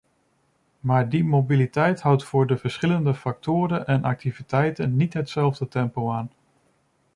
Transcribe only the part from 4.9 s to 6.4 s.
niet hetzelfde tempo aan.